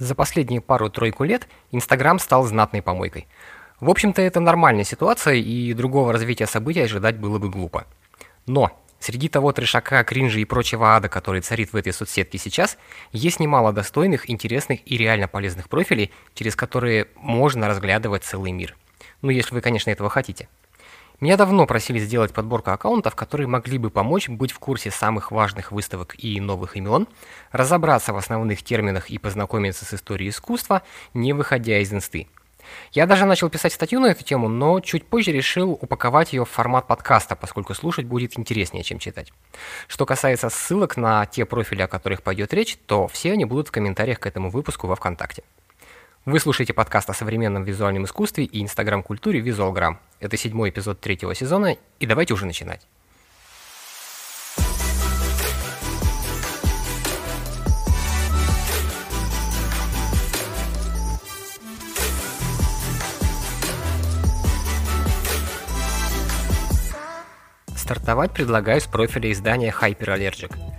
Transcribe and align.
За 0.00 0.14
последние 0.14 0.62
пару-тройку 0.62 1.24
лет 1.24 1.46
Инстаграм 1.72 2.18
стал 2.18 2.44
знатной 2.44 2.80
помойкой. 2.80 3.28
В 3.80 3.90
общем-то, 3.90 4.22
это 4.22 4.40
нормальная 4.40 4.84
ситуация, 4.84 5.34
и 5.34 5.74
другого 5.74 6.14
развития 6.14 6.46
событий 6.46 6.80
ожидать 6.80 7.18
было 7.18 7.38
бы 7.38 7.50
глупо. 7.50 7.86
Но 8.46 8.70
среди 8.98 9.28
того 9.28 9.52
трешака, 9.52 10.02
кринжа 10.04 10.40
и 10.40 10.46
прочего 10.46 10.96
ада, 10.96 11.10
который 11.10 11.42
царит 11.42 11.74
в 11.74 11.76
этой 11.76 11.92
соцсетке 11.92 12.38
сейчас, 12.38 12.78
есть 13.12 13.40
немало 13.40 13.74
достойных, 13.74 14.30
интересных 14.30 14.80
и 14.90 14.96
реально 14.96 15.28
полезных 15.28 15.68
профилей, 15.68 16.10
через 16.32 16.56
которые 16.56 17.08
можно 17.16 17.68
разглядывать 17.68 18.24
целый 18.24 18.52
мир. 18.52 18.76
Ну, 19.20 19.28
если 19.28 19.54
вы, 19.54 19.60
конечно, 19.60 19.90
этого 19.90 20.08
хотите. 20.08 20.48
Меня 21.20 21.36
давно 21.36 21.66
просили 21.66 21.98
сделать 21.98 22.32
подборку 22.32 22.70
аккаунтов, 22.70 23.14
которые 23.14 23.46
могли 23.46 23.76
бы 23.76 23.90
помочь 23.90 24.30
быть 24.30 24.52
в 24.52 24.58
курсе 24.58 24.90
самых 24.90 25.30
важных 25.30 25.70
выставок 25.70 26.14
и 26.16 26.40
новых 26.40 26.78
имен, 26.78 27.06
разобраться 27.52 28.14
в 28.14 28.16
основных 28.16 28.62
терминах 28.62 29.10
и 29.10 29.18
познакомиться 29.18 29.84
с 29.84 29.92
историей 29.92 30.30
искусства, 30.30 30.82
не 31.12 31.34
выходя 31.34 31.78
из 31.78 31.92
инсты. 31.92 32.26
Я 32.92 33.06
даже 33.06 33.26
начал 33.26 33.50
писать 33.50 33.74
статью 33.74 34.00
на 34.00 34.06
эту 34.06 34.24
тему, 34.24 34.48
но 34.48 34.80
чуть 34.80 35.04
позже 35.04 35.32
решил 35.32 35.72
упаковать 35.72 36.32
ее 36.32 36.46
в 36.46 36.48
формат 36.48 36.86
подкаста, 36.86 37.36
поскольку 37.36 37.74
слушать 37.74 38.06
будет 38.06 38.38
интереснее, 38.38 38.82
чем 38.82 38.98
читать. 38.98 39.30
Что 39.88 40.06
касается 40.06 40.48
ссылок 40.48 40.96
на 40.96 41.26
те 41.26 41.44
профили, 41.44 41.82
о 41.82 41.88
которых 41.88 42.22
пойдет 42.22 42.54
речь, 42.54 42.78
то 42.86 43.08
все 43.08 43.32
они 43.32 43.44
будут 43.44 43.68
в 43.68 43.72
комментариях 43.72 44.20
к 44.20 44.26
этому 44.26 44.48
выпуску 44.48 44.86
во 44.86 44.96
ВКонтакте. 44.96 45.42
Вы 46.26 46.38
слушаете 46.38 46.74
подкаст 46.74 47.08
о 47.08 47.14
современном 47.14 47.64
визуальном 47.64 48.04
искусстве 48.04 48.44
и 48.44 48.62
инстаграм-культуре 48.62 49.40
Визуалграм. 49.40 49.98
Это 50.20 50.36
седьмой 50.36 50.68
эпизод 50.68 51.00
третьего 51.00 51.34
сезона, 51.34 51.78
и 51.98 52.04
давайте 52.04 52.34
уже 52.34 52.44
начинать. 52.44 52.86
Стартовать 67.74 68.34
предлагаю 68.34 68.82
с 68.82 68.86
профиля 68.86 69.32
издания 69.32 69.72
Hyperallergic– 69.72 70.54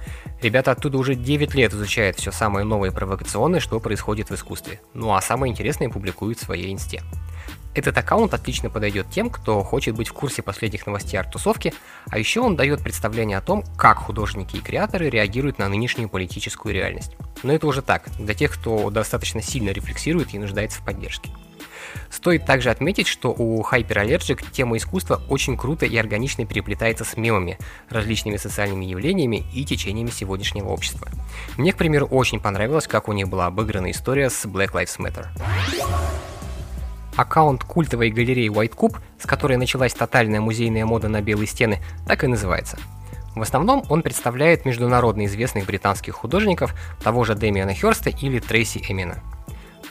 Ребята 0.42 0.72
оттуда 0.72 0.98
уже 0.98 1.16
9 1.16 1.54
лет 1.54 1.74
изучают 1.74 2.18
все 2.18 2.32
самое 2.32 2.66
новое 2.66 2.90
и 2.90 2.94
провокационное, 2.94 3.60
что 3.60 3.80
происходит 3.80 4.30
в 4.30 4.36
искусстве. 4.36 4.82
Ну 4.94 5.14
а 5.14 5.22
самое 5.22 5.52
интересное 5.52 5.90
публикуют 5.90 6.40
в 6.40 6.44
своей 6.44 6.74
инсте. 6.74 7.04
Этот 7.74 7.98
аккаунт 7.98 8.34
отлично 8.34 8.70
подойдет 8.70 9.10
тем, 9.10 9.30
кто 9.30 9.64
хочет 9.64 9.96
быть 9.96 10.10
в 10.10 10.14
курсе 10.14 10.42
последних 10.42 10.86
новостей 10.88 11.18
арт-тусовки, 11.18 11.74
а 12.10 12.18
еще 12.18 12.42
он 12.42 12.56
дает 12.56 12.82
представление 12.82 13.38
о 13.38 13.42
том, 13.42 13.64
как 13.78 13.98
художники 13.98 14.58
и 14.58 14.62
креаторы 14.62 15.10
реагируют 15.10 15.58
на 15.58 15.70
нынешнюю 15.70 16.10
политическую 16.10 16.74
реальность. 16.74 17.16
Но 17.44 17.54
это 17.54 17.68
уже 17.68 17.82
так, 17.82 18.10
для 18.18 18.34
тех, 18.34 18.52
кто 18.52 18.90
достаточно 18.90 19.42
сильно 19.42 19.70
рефлексирует 19.70 20.34
и 20.34 20.40
нуждается 20.40 20.82
в 20.82 20.86
поддержке. 20.86 21.30
Стоит 22.10 22.46
также 22.46 22.70
отметить, 22.70 23.08
что 23.08 23.32
у 23.32 23.62
Hyperallergic 23.64 24.52
тема 24.52 24.78
искусства 24.78 25.22
очень 25.30 25.58
круто 25.58 25.86
и 25.86 25.98
органично 25.98 26.46
переплетается 26.46 27.04
с 27.04 27.18
мемами, 27.18 27.58
различными 27.90 28.38
социальными 28.38 28.86
явлениями 28.86 29.44
и 29.54 29.66
течениями 29.66 30.10
сегодняшнего 30.10 30.70
общества. 30.70 31.08
Мне, 31.58 31.74
к 31.74 31.78
примеру, 31.78 32.08
очень 32.08 32.40
понравилось, 32.40 32.88
как 32.88 33.08
у 33.08 33.14
них 33.14 33.28
была 33.28 33.48
обыграна 33.48 33.92
история 33.92 34.30
с 34.30 34.46
Black 34.46 34.72
Lives 34.74 34.98
Matter. 35.00 35.28
Аккаунт 37.16 37.64
культовой 37.64 38.10
галереи 38.10 38.50
White 38.50 38.76
Cube, 38.76 38.98
с 39.20 39.26
которой 39.26 39.58
началась 39.58 39.94
тотальная 39.94 40.40
музейная 40.40 40.86
мода 40.86 41.10
на 41.10 41.22
белые 41.22 41.48
стены, 41.48 41.80
так 42.08 42.24
и 42.24 42.28
называется. 42.28 42.78
В 43.36 43.42
основном 43.42 43.84
он 43.90 44.02
представляет 44.02 44.66
международно 44.66 45.26
известных 45.26 45.66
британских 45.66 46.16
художников, 46.16 46.74
того 47.02 47.24
же 47.24 47.36
Дэмиана 47.36 47.74
Хёрста 47.74 48.10
или 48.10 48.40
Трейси 48.40 48.84
Эмина. 48.90 49.20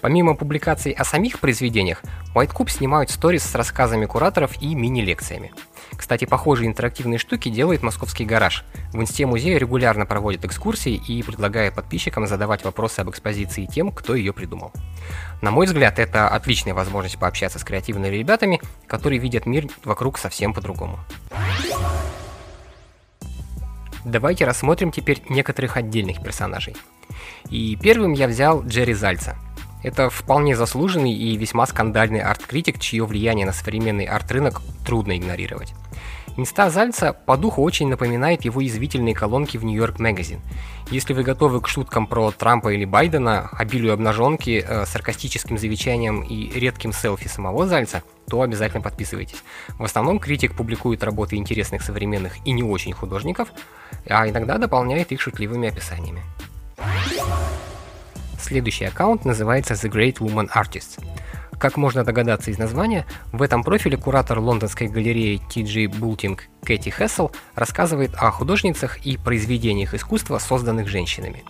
Помимо 0.00 0.34
публикаций 0.34 0.92
о 0.92 1.04
самих 1.04 1.40
произведениях, 1.40 2.02
White 2.34 2.54
Cube 2.54 2.70
снимают 2.70 3.10
сторис 3.10 3.44
с 3.44 3.54
рассказами 3.54 4.06
кураторов 4.06 4.60
и 4.62 4.74
мини-лекциями. 4.74 5.52
Кстати, 5.96 6.24
похожие 6.24 6.68
интерактивные 6.68 7.18
штуки 7.18 7.50
делает 7.50 7.82
Московский 7.82 8.24
гараж. 8.24 8.64
В 8.92 9.00
инсте 9.00 9.26
музея 9.26 9.58
регулярно 9.58 10.06
проводят 10.06 10.44
экскурсии 10.44 10.94
и 10.94 11.22
предлагает 11.22 11.74
подписчикам 11.74 12.26
задавать 12.26 12.64
вопросы 12.64 13.00
об 13.00 13.10
экспозиции 13.10 13.66
тем, 13.66 13.92
кто 13.92 14.14
ее 14.14 14.32
придумал. 14.32 14.72
На 15.42 15.50
мой 15.50 15.66
взгляд, 15.66 15.98
это 15.98 16.28
отличная 16.28 16.72
возможность 16.72 17.18
пообщаться 17.18 17.58
с 17.58 17.64
креативными 17.64 18.16
ребятами, 18.16 18.60
которые 18.86 19.18
видят 19.18 19.44
мир 19.44 19.66
вокруг 19.84 20.18
совсем 20.18 20.54
по-другому. 20.54 20.98
Давайте 24.06 24.46
рассмотрим 24.46 24.92
теперь 24.92 25.22
некоторых 25.28 25.76
отдельных 25.76 26.22
персонажей. 26.22 26.74
И 27.50 27.76
первым 27.76 28.12
я 28.12 28.28
взял 28.28 28.64
Джерри 28.64 28.94
Зальца– 28.94 29.36
это 29.82 30.10
вполне 30.10 30.56
заслуженный 30.56 31.12
и 31.12 31.36
весьма 31.36 31.66
скандальный 31.66 32.20
арт-критик, 32.20 32.78
чье 32.78 33.04
влияние 33.04 33.46
на 33.46 33.52
современный 33.52 34.04
арт-рынок 34.04 34.60
трудно 34.84 35.16
игнорировать. 35.16 35.74
Инста 36.36 36.70
Зальца 36.70 37.12
по 37.12 37.36
духу 37.36 37.62
очень 37.62 37.88
напоминает 37.88 38.44
его 38.44 38.60
язвительные 38.60 39.14
колонки 39.14 39.56
в 39.56 39.64
Нью-Йорк 39.64 39.98
Magazine. 40.00 40.40
Если 40.90 41.12
вы 41.12 41.22
готовы 41.22 41.60
к 41.60 41.68
шуткам 41.68 42.06
про 42.06 42.30
Трампа 42.30 42.72
или 42.72 42.84
Байдена, 42.84 43.48
обилию 43.52 43.92
обнаженки, 43.92 44.64
э, 44.66 44.86
саркастическим 44.86 45.58
замечаниям 45.58 46.22
и 46.22 46.50
редким 46.58 46.92
селфи 46.92 47.28
самого 47.28 47.66
Зальца, 47.66 48.02
то 48.28 48.42
обязательно 48.42 48.80
подписывайтесь. 48.80 49.42
В 49.78 49.84
основном 49.84 50.18
критик 50.18 50.54
публикует 50.54 51.02
работы 51.02 51.36
интересных 51.36 51.82
современных 51.82 52.36
и 52.46 52.52
не 52.52 52.62
очень 52.62 52.92
художников, 52.92 53.48
а 54.08 54.28
иногда 54.28 54.56
дополняет 54.58 55.12
их 55.12 55.20
шутливыми 55.20 55.68
описаниями. 55.68 56.22
Следующий 58.50 58.86
аккаунт 58.86 59.24
называется 59.24 59.74
The 59.74 59.88
Great 59.88 60.16
Woman 60.16 60.50
Artists. 60.52 61.00
Как 61.56 61.76
можно 61.76 62.02
догадаться 62.02 62.50
из 62.50 62.58
названия, 62.58 63.06
в 63.30 63.42
этом 63.42 63.62
профиле 63.62 63.96
куратор 63.96 64.40
лондонской 64.40 64.88
галереи 64.88 65.40
TG 65.48 65.84
Bulting 65.84 66.36
Кэти 66.64 66.88
Хессел 66.88 67.30
рассказывает 67.54 68.12
о 68.16 68.32
художницах 68.32 69.06
и 69.06 69.16
произведениях 69.18 69.94
искусства, 69.94 70.40
созданных 70.40 70.88
женщинами. 70.88 71.44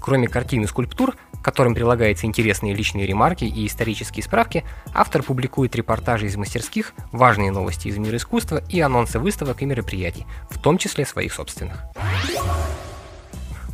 Кроме 0.00 0.26
картин 0.26 0.64
и 0.64 0.66
скульптур, 0.66 1.14
которым 1.40 1.76
прилагаются 1.76 2.26
интересные 2.26 2.74
личные 2.74 3.06
ремарки 3.06 3.44
и 3.44 3.68
исторические 3.68 4.24
справки, 4.24 4.64
автор 4.92 5.22
публикует 5.22 5.76
репортажи 5.76 6.26
из 6.26 6.36
мастерских, 6.36 6.94
важные 7.12 7.52
новости 7.52 7.86
из 7.86 7.96
мира 7.96 8.16
искусства 8.16 8.60
и 8.68 8.80
анонсы 8.80 9.20
выставок 9.20 9.62
и 9.62 9.66
мероприятий, 9.66 10.26
в 10.50 10.58
том 10.58 10.78
числе 10.78 11.06
своих 11.06 11.32
собственных. 11.32 11.84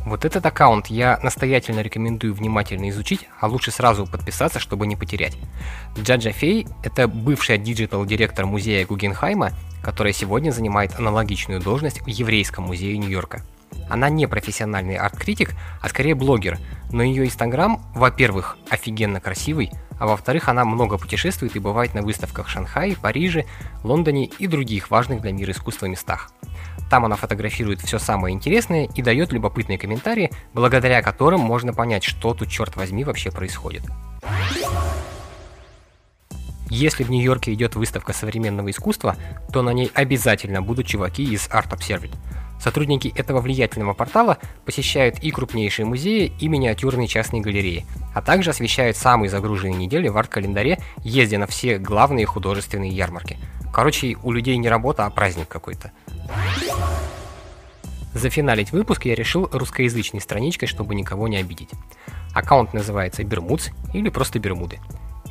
Вот 0.07 0.23
этот 0.23 0.45
аккаунт 0.45 0.87
я 0.87 1.19
настоятельно 1.21 1.81
рекомендую 1.81 2.33
внимательно 2.33 2.89
изучить, 2.91 3.27
а 3.41 3.47
лучше 3.47 3.71
сразу 3.71 4.07
подписаться, 4.07 4.57
чтобы 4.57 4.87
не 4.87 4.95
потерять. 4.95 5.35
Джаджа 5.99 6.31
Фей– 6.31 6.65
это 6.83 7.09
бывшая 7.09 7.57
диджитал-директор 7.57 8.45
музея 8.45 8.85
Гугенхайма, 8.85 9.51
которая 9.83 10.13
сегодня 10.13 10.51
занимает 10.51 10.97
аналогичную 10.97 11.59
должность 11.59 11.99
в 12.03 12.07
Еврейском 12.07 12.63
музее 12.63 12.97
Нью-Йорка. 12.97 13.41
Она 13.89 14.07
не 14.07 14.27
профессиональный 14.27 14.95
арт-критик, 14.95 15.53
а 15.81 15.89
скорее 15.89 16.15
блогер, 16.15 16.57
но 16.89 17.03
ее 17.03 17.25
инстаграм, 17.25 17.81
во-первых, 17.93 18.57
офигенно 18.69 19.19
красивый, 19.19 19.71
а 19.99 20.07
во-вторых, 20.07 20.47
она 20.47 20.63
много 20.63 20.97
путешествует 20.97 21.57
и 21.57 21.59
бывает 21.59 21.93
на 21.93 22.01
выставках 22.01 22.47
в 22.47 22.49
Шанхае, 22.49 22.95
Париже, 22.95 23.45
Лондоне 23.83 24.27
и 24.39 24.47
других 24.47 24.89
важных 24.89 25.19
для 25.19 25.33
мира 25.33 25.51
искусства 25.51 25.87
местах. 25.87 26.31
Там 26.89 27.05
она 27.05 27.15
фотографирует 27.15 27.81
все 27.81 27.99
самое 27.99 28.33
интересное 28.33 28.87
и 28.95 29.01
дает 29.01 29.31
любопытные 29.31 29.77
комментарии, 29.77 30.31
благодаря 30.53 31.01
которым 31.01 31.41
можно 31.41 31.73
понять, 31.73 32.03
что 32.03 32.33
тут, 32.33 32.49
черт 32.49 32.75
возьми, 32.75 33.03
вообще 33.03 33.31
происходит. 33.31 33.83
Если 36.69 37.03
в 37.03 37.09
Нью-Йорке 37.09 37.53
идет 37.53 37.75
выставка 37.75 38.13
современного 38.13 38.69
искусства, 38.71 39.15
то 39.53 39.61
на 39.61 39.71
ней 39.71 39.89
обязательно 39.93 40.61
будут 40.61 40.87
чуваки 40.87 41.23
из 41.23 41.47
Art 41.47 41.69
Observed. 41.69 42.13
Сотрудники 42.59 43.13
этого 43.15 43.39
влиятельного 43.39 43.93
портала 43.93 44.37
посещают 44.65 45.19
и 45.19 45.31
крупнейшие 45.31 45.85
музеи, 45.85 46.33
и 46.39 46.47
миниатюрные 46.47 47.07
частные 47.07 47.41
галереи, 47.41 47.85
а 48.13 48.21
также 48.21 48.49
освещают 48.49 48.97
самые 48.97 49.29
загруженные 49.29 49.77
недели 49.77 50.07
в 50.07 50.17
арт-календаре, 50.17 50.79
ездя 51.03 51.37
на 51.37 51.47
все 51.47 51.77
главные 51.77 52.25
художественные 52.25 52.91
ярмарки. 52.91 53.37
Короче, 53.71 54.17
у 54.23 54.31
людей 54.31 54.57
не 54.57 54.69
работа, 54.69 55.05
а 55.05 55.09
праздник 55.09 55.47
какой-то. 55.47 55.91
Зафиналить 58.13 58.71
выпуск 58.71 59.05
я 59.05 59.15
решил 59.15 59.47
русскоязычной 59.51 60.21
страничкой, 60.21 60.67
чтобы 60.67 60.95
никого 60.95 61.27
не 61.27 61.37
обидеть. 61.37 61.69
Аккаунт 62.33 62.73
называется 62.73 63.23
Бермудс 63.23 63.69
или 63.93 64.09
просто 64.09 64.39
Бермуды. 64.39 64.79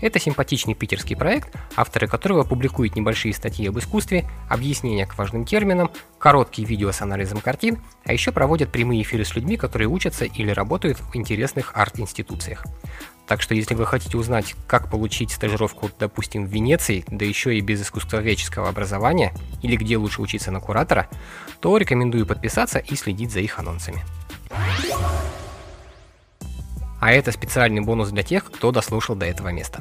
Это 0.00 0.18
симпатичный 0.18 0.74
питерский 0.74 1.16
проект, 1.16 1.54
авторы 1.74 2.06
которого 2.06 2.44
публикуют 2.44 2.96
небольшие 2.96 3.32
статьи 3.32 3.66
об 3.66 3.78
искусстве, 3.78 4.28
объяснения 4.48 5.06
к 5.06 5.16
важным 5.16 5.44
терминам, 5.44 5.90
короткие 6.18 6.68
видео 6.68 6.92
с 6.92 7.00
анализом 7.00 7.40
картин, 7.40 7.78
а 8.04 8.12
еще 8.12 8.30
проводят 8.32 8.70
прямые 8.70 9.02
эфиры 9.02 9.24
с 9.24 9.34
людьми, 9.34 9.56
которые 9.56 9.88
учатся 9.88 10.24
или 10.24 10.50
работают 10.50 11.00
в 11.00 11.16
интересных 11.16 11.72
арт-институциях. 11.74 12.64
Так 13.26 13.42
что 13.42 13.54
если 13.54 13.74
вы 13.74 13.86
хотите 13.86 14.16
узнать, 14.16 14.54
как 14.68 14.88
получить 14.88 15.32
стажировку, 15.32 15.90
допустим, 15.98 16.46
в 16.46 16.50
Венеции, 16.50 17.04
да 17.08 17.24
еще 17.24 17.56
и 17.56 17.60
без 17.60 17.82
искусствоведческого 17.82 18.68
образования, 18.68 19.34
или 19.62 19.76
где 19.76 19.96
лучше 19.96 20.22
учиться 20.22 20.52
на 20.52 20.60
куратора, 20.60 21.08
то 21.60 21.76
рекомендую 21.76 22.24
подписаться 22.24 22.78
и 22.78 22.94
следить 22.94 23.32
за 23.32 23.40
их 23.40 23.58
анонсами. 23.58 24.02
А 27.06 27.12
это 27.12 27.30
специальный 27.30 27.82
бонус 27.82 28.10
для 28.10 28.24
тех, 28.24 28.44
кто 28.46 28.72
дослушал 28.72 29.14
до 29.14 29.26
этого 29.26 29.50
места. 29.50 29.80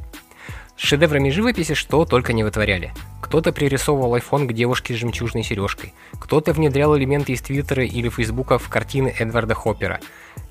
С 0.77 0.81
шедеврами 0.81 1.31
живописи 1.31 1.73
что 1.73 2.05
только 2.05 2.33
не 2.33 2.43
вытворяли. 2.43 2.93
Кто-то 3.19 3.51
пририсовывал 3.51 4.15
iPhone 4.15 4.45
к 4.45 4.53
девушке 4.53 4.93
с 4.93 4.97
жемчужной 4.97 5.41
сережкой, 5.41 5.95
кто-то 6.19 6.53
внедрял 6.53 6.95
элементы 6.95 7.33
из 7.33 7.41
Твиттера 7.41 7.83
или 7.83 8.09
Фейсбука 8.09 8.59
в 8.59 8.69
картины 8.69 9.07
Эдварда 9.17 9.55
Хоппера. 9.55 10.01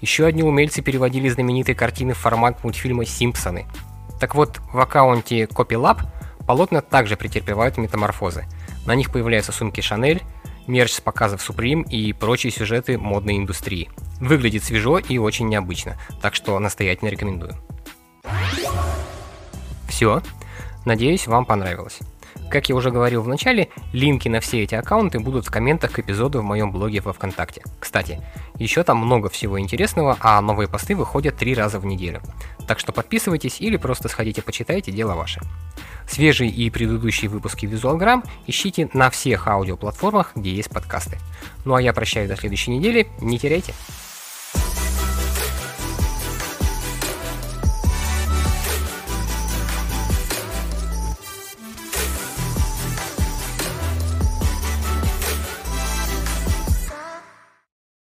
Еще 0.00 0.26
одни 0.26 0.42
умельцы 0.42 0.82
переводили 0.82 1.28
знаменитые 1.28 1.76
картины 1.76 2.12
в 2.12 2.18
формат 2.18 2.64
мультфильма 2.64 3.06
«Симпсоны». 3.06 3.66
Так 4.18 4.34
вот, 4.34 4.58
в 4.72 4.80
аккаунте 4.80 5.44
CopyLab 5.44 6.00
полотна 6.44 6.80
также 6.80 7.16
претерпевают 7.16 7.76
метаморфозы. 7.76 8.46
На 8.84 8.96
них 8.96 9.12
появляются 9.12 9.52
сумки 9.52 9.78
Chanel, 9.78 10.22
мерч 10.66 10.94
с 10.94 11.00
показов 11.00 11.48
Supreme 11.48 11.88
и 11.88 12.12
прочие 12.12 12.50
сюжеты 12.50 12.98
модной 12.98 13.36
индустрии. 13.36 13.88
Выглядит 14.20 14.64
свежо 14.64 14.98
и 14.98 15.18
очень 15.18 15.48
необычно, 15.48 15.96
так 16.22 16.34
что 16.34 16.58
настоятельно 16.58 17.10
рекомендую. 17.10 17.54
Все. 19.88 20.22
Надеюсь, 20.84 21.26
вам 21.26 21.44
понравилось. 21.44 21.98
Как 22.50 22.68
я 22.68 22.76
уже 22.76 22.90
говорил 22.90 23.22
в 23.22 23.28
начале, 23.28 23.68
линки 23.92 24.28
на 24.28 24.40
все 24.40 24.62
эти 24.62 24.74
аккаунты 24.74 25.18
будут 25.18 25.46
в 25.46 25.50
комментах 25.50 25.92
к 25.92 25.98
эпизоду 25.98 26.40
в 26.40 26.44
моем 26.44 26.70
блоге 26.70 27.00
во 27.00 27.12
ВКонтакте. 27.12 27.62
Кстати, 27.80 28.20
еще 28.58 28.82
там 28.82 28.98
много 28.98 29.28
всего 29.28 29.58
интересного, 29.58 30.16
а 30.20 30.40
новые 30.40 30.68
посты 30.68 30.94
выходят 30.94 31.36
три 31.36 31.54
раза 31.54 31.78
в 31.78 31.86
неделю. 31.86 32.20
Так 32.66 32.78
что 32.78 32.92
подписывайтесь 32.92 33.60
или 33.60 33.76
просто 33.76 34.08
сходите 34.08 34.42
почитайте, 34.42 34.92
дело 34.92 35.14
ваше. 35.14 35.40
Свежие 36.08 36.50
и 36.50 36.70
предыдущие 36.70 37.30
выпуски 37.30 37.66
Визуалграмм 37.66 38.24
ищите 38.46 38.88
на 38.92 39.10
всех 39.10 39.48
аудиоплатформах, 39.48 40.32
где 40.34 40.54
есть 40.54 40.70
подкасты. 40.70 41.18
Ну 41.64 41.74
а 41.74 41.82
я 41.82 41.92
прощаюсь 41.92 42.28
до 42.28 42.36
следующей 42.36 42.72
недели, 42.72 43.08
не 43.20 43.38
теряйте. 43.38 43.74